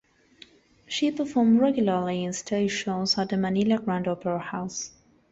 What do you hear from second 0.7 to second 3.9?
She performed regularly in stage shows at the Manila